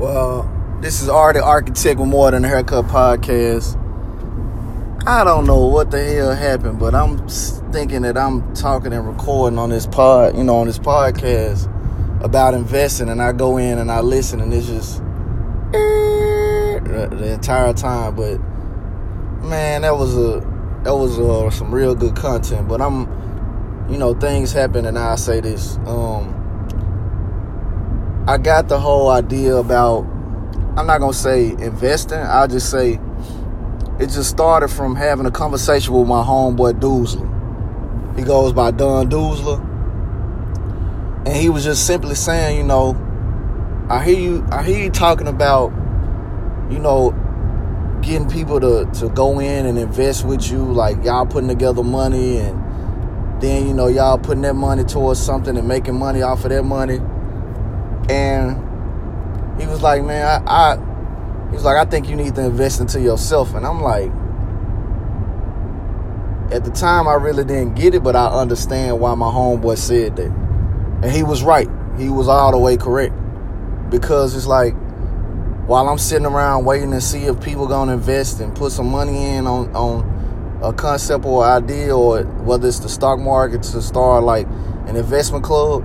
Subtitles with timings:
[0.00, 0.50] Well,
[0.80, 3.76] this is Art the Architect with More Than a Haircut podcast.
[5.06, 7.28] I don't know what the hell happened, but I'm
[7.70, 11.66] thinking that I'm talking and recording on this pod, you know, on this podcast
[12.24, 15.02] about investing, and I go in and I listen, and it's just
[15.70, 18.16] the entire time.
[18.16, 18.38] But
[19.46, 20.40] man, that was a
[20.84, 22.68] that was uh, some real good content.
[22.68, 23.00] But I'm,
[23.90, 25.76] you know, things happen, and I say this.
[25.84, 26.39] Um,
[28.26, 30.02] I got the whole idea about.
[30.76, 32.18] I'm not gonna say investing.
[32.18, 33.00] I'll just say
[33.98, 37.26] it just started from having a conversation with my homeboy Doozler.
[38.16, 39.66] He goes by Don Doozler.
[41.26, 42.96] And he was just simply saying, you know,
[43.90, 45.70] I hear you I hear you talking about,
[46.70, 47.10] you know,
[48.00, 52.38] getting people to, to go in and invest with you, like y'all putting together money
[52.38, 56.50] and then, you know, y'all putting that money towards something and making money off of
[56.50, 57.00] that money.
[58.10, 60.90] And he was like, man, I, I
[61.50, 63.54] He's like, I think you need to invest into yourself.
[63.54, 64.10] And I'm like,
[66.52, 70.16] at the time, I really didn't get it, but I understand why my homeboy said
[70.16, 70.30] that.
[71.02, 71.68] And he was right.
[71.98, 73.14] He was all the way correct.
[73.90, 74.74] Because it's like,
[75.66, 79.34] while I'm sitting around waiting to see if people gonna invest and put some money
[79.34, 84.22] in on, on a concept or idea, or whether it's the stock market to start
[84.22, 84.46] like
[84.86, 85.84] an investment club,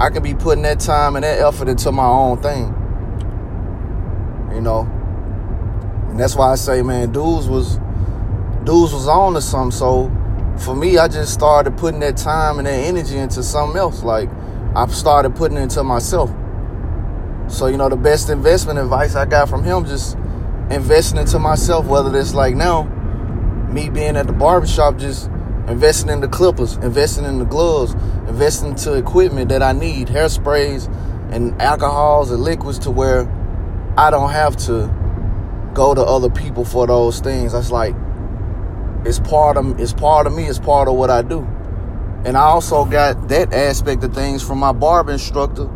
[0.00, 2.74] I could be putting that time and that effort into my own thing
[4.58, 4.80] you know.
[6.10, 7.76] And that's why I say, man, dudes was
[8.64, 9.70] dudes was on to something.
[9.70, 10.10] So
[10.58, 14.02] for me, I just started putting that time and that energy into something else.
[14.02, 14.28] Like
[14.74, 16.30] I started putting it into myself.
[17.48, 20.16] So you know, the best investment advice I got from him just
[20.70, 21.86] investing into myself.
[21.86, 22.82] Whether it's like now,
[23.70, 25.30] me being at the barbershop, just
[25.68, 27.94] investing in the clippers, investing in the gloves,
[28.28, 30.92] investing into equipment that I need, hairsprays
[31.32, 33.28] and alcohols and liquids to where
[33.96, 34.94] I don't have to
[35.74, 37.52] go to other people for those things.
[37.52, 37.94] That's like
[39.04, 40.44] it's part of it's part of me.
[40.44, 41.40] It's part of what I do.
[42.24, 45.68] And I also got that aspect of things from my barber instructor,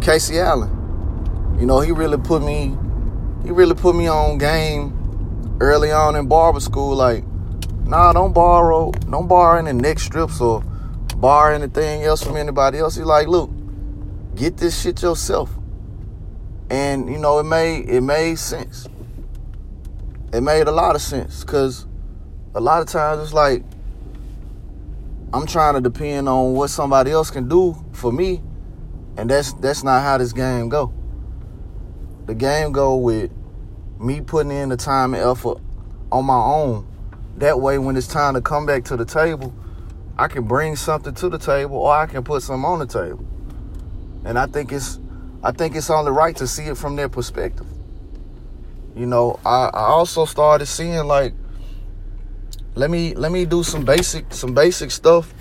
[0.00, 1.56] Casey Allen.
[1.58, 2.76] You know, he really put me
[3.44, 6.94] he really put me on game early on in barber school.
[6.94, 7.24] Like,
[7.84, 10.62] nah, don't borrow, don't borrow any neck strips or
[11.16, 12.96] borrow anything else from anybody else.
[12.96, 13.50] He's like, look,
[14.34, 15.50] get this shit yourself
[16.72, 18.88] and you know it made it made sense.
[20.32, 21.86] It made a lot of sense because
[22.54, 23.62] a lot of times it's like
[25.34, 28.42] I'm trying to depend on what somebody else can do for me,
[29.18, 30.94] and that's that's not how this game go.
[32.24, 33.30] The game go with
[34.00, 35.58] me putting in the time and effort
[36.10, 36.88] on my own.
[37.36, 39.54] That way, when it's time to come back to the table,
[40.18, 43.26] I can bring something to the table, or I can put something on the table.
[44.24, 44.98] And I think it's
[45.42, 47.66] I think it's only right to see it from their perspective.
[48.94, 51.34] You know, I, I also started seeing like
[52.74, 55.34] let me let me do some basic some basic stuff,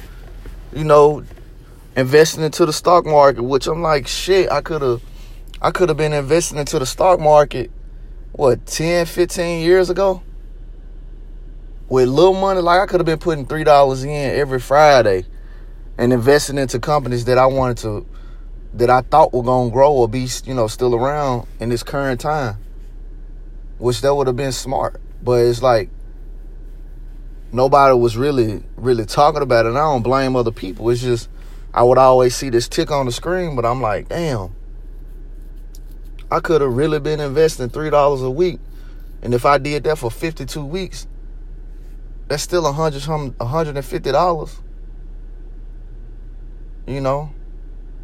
[0.73, 1.23] you know,
[1.95, 5.01] investing into the stock market, which I'm like, shit, I could have
[5.61, 7.69] I could have been investing into the stock market
[8.31, 10.23] what 10, 15 years ago.
[11.91, 15.25] With little money, like I could have been putting three dollars in every Friday
[15.97, 18.05] and investing into companies that I wanted to
[18.75, 22.21] that I thought were gonna grow or be, you know, still around in this current
[22.21, 22.55] time.
[23.77, 25.01] Which that would have been smart.
[25.21, 25.89] But it's like
[27.51, 29.69] nobody was really, really talking about it.
[29.69, 30.89] And I don't blame other people.
[30.91, 31.27] It's just
[31.73, 34.55] I would always see this tick on the screen, but I'm like, damn.
[36.31, 38.61] I could have really been investing three dollars a week.
[39.21, 41.05] And if I did that for 52 weeks,
[42.31, 44.59] that's still a hundred $150.
[46.87, 47.33] You know?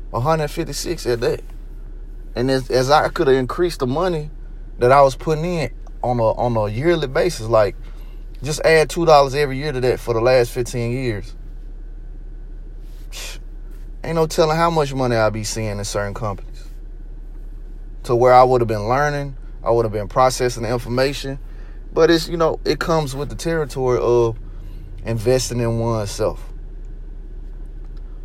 [0.09, 1.41] 156 at that.
[2.35, 4.29] And as, as I could have increased the money
[4.79, 5.71] that I was putting in
[6.03, 7.77] on a on a yearly basis, like
[8.43, 11.33] just add two dollars every year to that for the last 15 years.
[14.03, 16.65] Ain't no telling how much money I'll be seeing in certain companies.
[18.03, 21.39] To where I would have been learning, I would have been processing the information.
[21.93, 24.37] But it's, you know, it comes with the territory of
[25.03, 26.53] investing in oneself.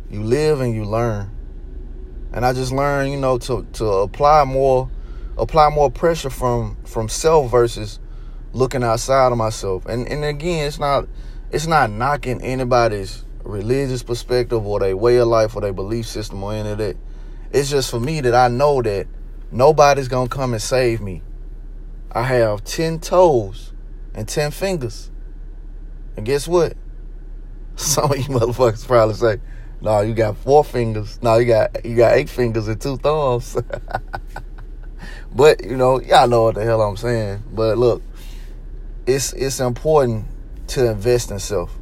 [0.09, 1.31] You live and you learn
[2.33, 4.89] and I just learned, you know, to to apply more
[5.37, 7.99] apply more pressure from from self versus
[8.53, 9.85] looking outside of myself.
[9.85, 11.07] And and again, it's not
[11.51, 16.43] it's not knocking anybody's religious perspective or their way of life or their belief system
[16.43, 16.97] or any of that.
[17.51, 19.05] It's just for me that I know that
[19.51, 21.21] nobody's gonna come and save me.
[22.13, 23.73] I have ten toes
[24.13, 25.09] and ten fingers.
[26.15, 26.77] And guess what?
[27.75, 29.39] Some of you motherfuckers probably say,
[29.81, 31.21] no, you got four fingers.
[31.21, 33.57] No, you got you got eight fingers and two thumbs.
[35.35, 37.43] but you know, y'all know what the hell I'm saying.
[37.51, 38.01] But look,
[39.05, 40.25] it's it's important
[40.67, 41.75] to invest in self.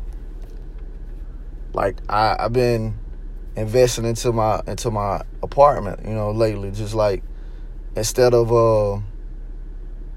[1.74, 2.96] Like I, I've been
[3.56, 6.72] investing into my into my apartment, you know, lately.
[6.72, 7.22] Just like
[7.96, 9.00] instead of uh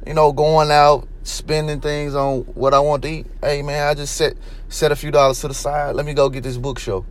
[0.07, 3.95] you know, going out, spending things on what I want to eat, hey man, I
[3.95, 4.35] just set
[4.69, 5.97] set a few dollars to the side.
[5.97, 7.05] Let me go get this book show.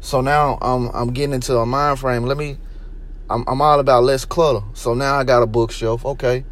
[0.00, 2.24] So now I'm I'm getting into a mind frame.
[2.24, 2.58] Let me
[3.28, 4.64] I'm I'm all about less clutter.
[4.74, 6.04] So now I got a bookshelf.
[6.04, 6.44] Okay.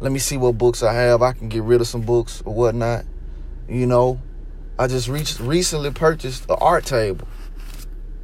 [0.00, 1.22] Let me see what books I have.
[1.22, 3.04] I can get rid of some books or whatnot.
[3.68, 4.20] You know,
[4.76, 7.28] I just reached, recently purchased an art table.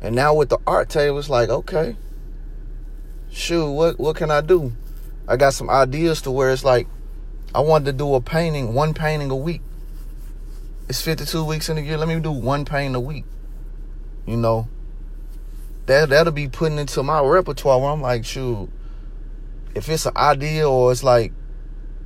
[0.01, 1.97] And now with the art table, it's like, okay,
[3.31, 4.73] shoot, what what can I do?
[5.29, 6.89] I got some ideas to where it's like
[7.55, 9.61] I wanted to do a painting, one painting a week.
[10.89, 11.99] It's 52 weeks in a year.
[11.99, 13.27] Let me do one painting a week.
[14.27, 14.69] You know,
[15.85, 18.71] that that'll be putting into my repertoire where I'm like, shoot,
[19.75, 21.33] if it's an idea or it's like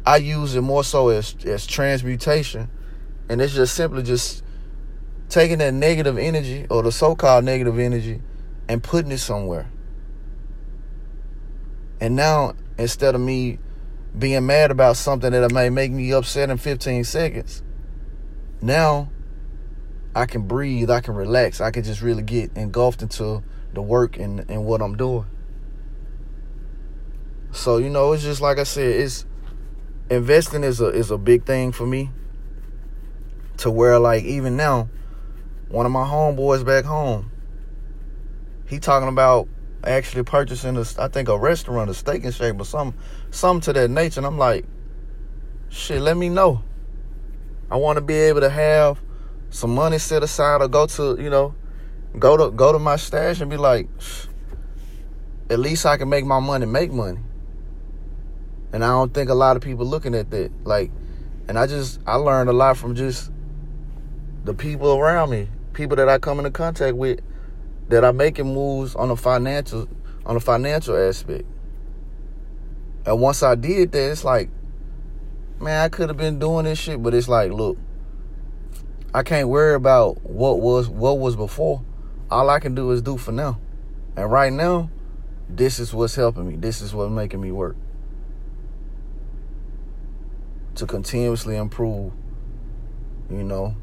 [0.05, 2.69] I use it more so as as transmutation,
[3.29, 4.43] and it's just simply just
[5.29, 8.21] taking that negative energy or the so-called negative energy
[8.69, 9.71] and putting it somewhere.
[12.01, 13.59] And now instead of me
[14.19, 17.63] being mad about something that may make me upset in 15 seconds,
[18.61, 19.11] now
[20.15, 23.43] I can breathe, I can relax, I can just really get engulfed into
[23.73, 25.27] the work and, and what I'm doing.
[27.53, 29.27] So, you know, it's just like I said, it's
[30.11, 32.11] investing is a is a big thing for me.
[33.59, 34.89] To where like even now,
[35.69, 37.31] one of my homeboys back home,
[38.67, 39.49] he talking about
[39.85, 42.95] actually purchasing a, I think a restaurant, a steak and shake, or some,
[43.31, 44.21] some to that nature.
[44.21, 44.65] And I'm like,
[45.69, 46.63] shit, let me know.
[47.71, 49.01] I want to be able to have
[49.51, 51.55] some money set aside or go to, you know,
[52.19, 53.89] go to go to my stash and be like,
[55.49, 57.21] at least I can make my money make money.
[58.73, 60.51] And I don't think a lot of people looking at that.
[60.65, 60.91] Like,
[61.49, 63.31] and I just I learned a lot from just
[64.45, 67.21] the people around me people that I come into contact with
[67.89, 69.89] that are making moves on a financial
[70.25, 71.45] on a financial aspect.
[73.05, 74.49] And once I did that, it's like,
[75.61, 77.77] man, I could have been doing this shit, but it's like, look,
[79.15, 81.83] I can't worry about what was what was before.
[82.31, 83.61] All I can do is do for now.
[84.17, 84.91] And right now,
[85.49, 86.57] this is what's helping me.
[86.57, 87.77] This is what's making me work.
[90.77, 92.13] To continuously improve,
[93.31, 93.77] you know,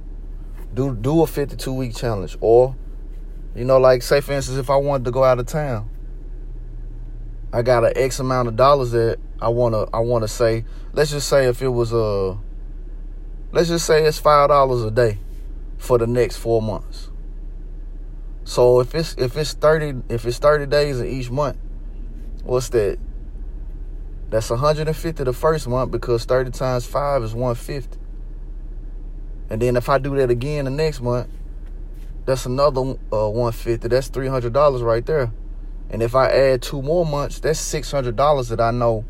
[0.74, 2.76] do do a 52 week challenge or
[3.60, 5.88] you know like say for instance if i wanted to go out of town
[7.54, 10.64] i got an x amount of dollars that i want to i want to say
[10.94, 12.38] let's just say if it was a uh,
[13.52, 15.18] let's just say it's five dollars a day
[15.78, 17.10] for the next four months.
[18.44, 21.58] So if it's if it's 30 if it's 30 days in each month
[22.44, 22.98] what's that?
[24.30, 27.98] That's 150 the first month because 30 times 5 is 150
[29.50, 31.28] and then if I do that again the next month,
[32.30, 32.82] that's another
[33.12, 33.88] uh, 150.
[33.88, 35.32] That's $300 right there.
[35.90, 39.04] And if I add two more months, that's $600 that I know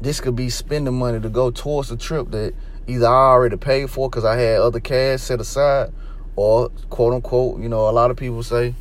[0.00, 2.54] this could be spending money to go towards the trip that
[2.86, 5.92] either I already paid for because I had other cash set aside
[6.34, 8.74] or quote unquote, you know, a lot of people say,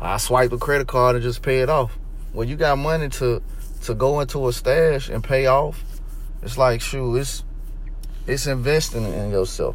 [0.00, 1.98] I swipe a credit card and just pay it off.
[2.32, 3.42] When you got money to
[3.82, 5.82] to go into a stash and pay off,
[6.42, 7.42] it's like shoot, it's
[8.28, 9.74] it's investing in yourself.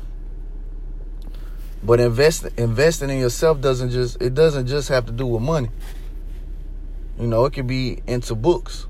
[1.87, 5.69] But invest, investing in yourself doesn't just it doesn't just have to do with money.
[7.17, 8.87] You know, it could be into books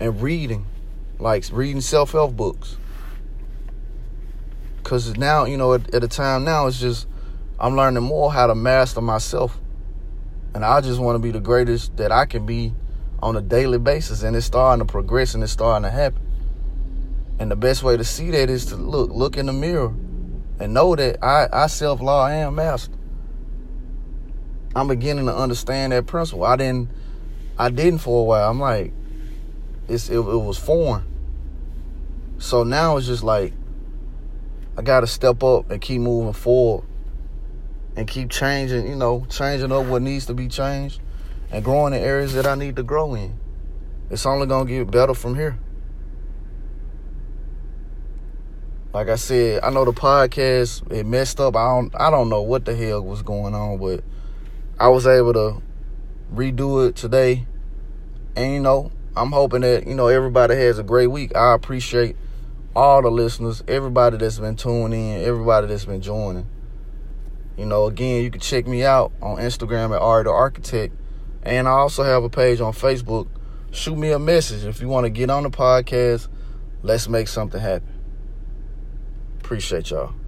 [0.00, 0.64] and reading,
[1.18, 2.78] like reading self help books.
[4.82, 7.06] Cause now, you know, at, at a time now, it's just
[7.60, 9.58] I'm learning more how to master myself,
[10.54, 12.72] and I just want to be the greatest that I can be
[13.22, 16.22] on a daily basis, and it's starting to progress and it's starting to happen.
[17.38, 19.94] And the best way to see that is to look, look in the mirror
[20.58, 22.92] and know that I, I self law am master.
[24.74, 26.44] I'm beginning to understand that principle.
[26.44, 26.90] I didn't
[27.58, 28.50] I didn't for a while.
[28.50, 28.92] I'm like,
[29.88, 31.04] it's it, it was foreign.
[32.38, 33.54] So now it's just like
[34.76, 36.86] I gotta step up and keep moving forward
[37.96, 41.00] and keep changing, you know, changing up what needs to be changed
[41.50, 43.38] and growing in areas that I need to grow in.
[44.10, 45.58] It's only gonna get better from here.
[48.92, 51.56] Like I said, I know the podcast it messed up.
[51.56, 54.02] I don't I don't know what the hell was going on, but
[54.78, 55.62] I was able to
[56.34, 57.46] redo it today.
[58.34, 61.34] And you know, I'm hoping that, you know, everybody has a great week.
[61.34, 62.16] I appreciate
[62.74, 66.46] all the listeners, everybody that's been tuning in, everybody that's been joining.
[67.56, 70.94] You know, again, you can check me out on Instagram at Art Architect.
[71.42, 73.28] And I also have a page on Facebook,
[73.70, 76.28] shoot me a message if you want to get on the podcast.
[76.82, 77.95] Let's make something happen.
[79.46, 80.25] Appreciate y'all.